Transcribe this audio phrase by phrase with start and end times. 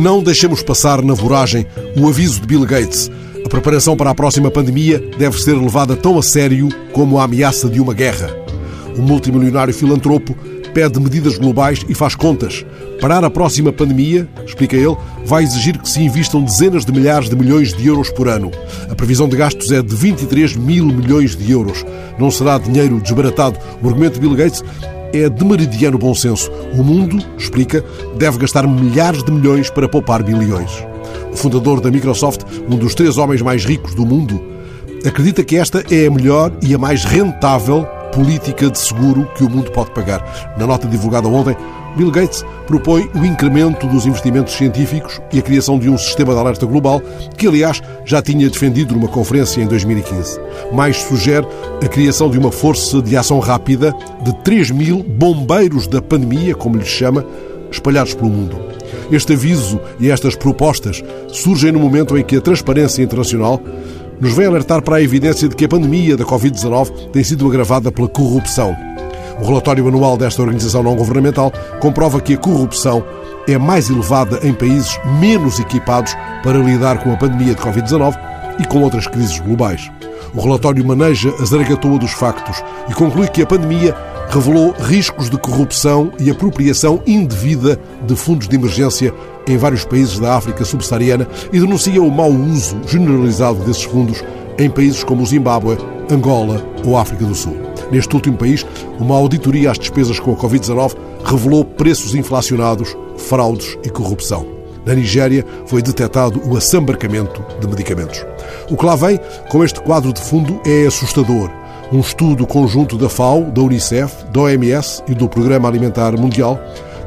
[0.00, 3.10] Não deixemos passar na voragem o aviso de Bill Gates.
[3.44, 7.68] A preparação para a próxima pandemia deve ser levada tão a sério como a ameaça
[7.68, 8.34] de uma guerra.
[8.96, 10.34] O multimilionário filantropo
[10.72, 12.64] pede medidas globais e faz contas.
[12.98, 14.96] Parar a próxima pandemia, explica ele,
[15.26, 18.50] vai exigir que se invistam dezenas de milhares de milhões de euros por ano.
[18.88, 21.84] A previsão de gastos é de 23 mil milhões de euros.
[22.18, 23.58] Não será dinheiro desbaratado.
[23.82, 24.64] O argumento de Bill Gates
[25.12, 26.50] é de meridiano bom senso.
[26.74, 27.84] O mundo, explica,
[28.16, 30.70] deve gastar milhares de milhões para poupar bilhões.
[31.32, 34.42] O fundador da Microsoft, um dos três homens mais ricos do mundo,
[35.04, 39.50] acredita que esta é a melhor e a mais rentável política de seguro que o
[39.50, 40.54] mundo pode pagar.
[40.56, 41.56] Na nota divulgada ontem,
[41.96, 46.40] Bill Gates propõe o incremento dos investimentos científicos e a criação de um sistema de
[46.40, 47.02] alerta global,
[47.36, 50.40] que, aliás, já tinha defendido numa conferência em 2015.
[50.72, 51.46] Mais sugere
[51.82, 56.76] a criação de uma força de ação rápida de 3 mil bombeiros da pandemia, como
[56.76, 57.24] lhes chama,
[57.70, 58.70] espalhados pelo mundo.
[59.10, 63.60] Este aviso e estas propostas surgem no momento em que a transparência internacional
[64.20, 67.90] nos vem alertar para a evidência de que a pandemia da Covid-19 tem sido agravada
[67.90, 68.76] pela corrupção.
[69.40, 73.02] O relatório anual desta organização não governamental comprova que a corrupção
[73.48, 78.14] é mais elevada em países menos equipados para lidar com a pandemia de Covid-19
[78.58, 79.90] e com outras crises globais.
[80.34, 83.96] O relatório maneja a zaragatoa dos factos e conclui que a pandemia
[84.30, 89.12] revelou riscos de corrupção e apropriação indevida de fundos de emergência
[89.46, 94.22] em vários países da África subsaariana e denuncia o mau uso generalizado desses fundos
[94.56, 95.76] em países como o Zimbábue,
[96.08, 97.56] Angola ou África do Sul.
[97.90, 98.64] Neste último país,
[99.00, 100.94] uma auditoria às despesas com a Covid-19
[101.24, 104.46] revelou preços inflacionados, fraudes e corrupção.
[104.86, 108.24] Na Nigéria foi detectado o assambarcamento de medicamentos.
[108.70, 111.59] O que lá vem com este quadro de fundo é assustador.
[111.92, 116.56] Um estudo conjunto da FAO, da Unicef, da OMS e do Programa Alimentar Mundial,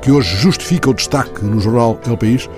[0.00, 2.50] que hoje justifica o destaque no jornal El País,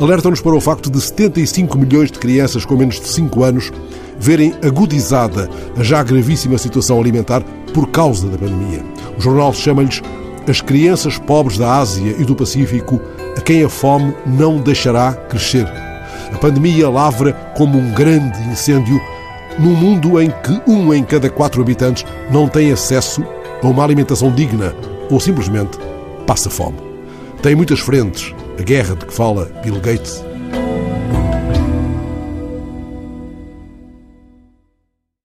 [0.00, 3.70] alerta-nos para o facto de 75 milhões de crianças com menos de 5 anos
[4.18, 8.84] verem agudizada a já gravíssima situação alimentar por causa da pandemia.
[9.16, 10.02] O jornal chama-lhes
[10.48, 13.00] as crianças pobres da Ásia e do Pacífico
[13.36, 15.68] a quem a fome não deixará crescer.
[16.32, 19.00] A pandemia lavra como um grande incêndio
[19.58, 23.24] num mundo em que um em cada quatro habitantes não tem acesso
[23.62, 24.74] a uma alimentação digna
[25.10, 25.78] ou simplesmente
[26.26, 26.78] passa fome.
[27.42, 30.27] Tem muitas frentes, a guerra de que fala Bill Gates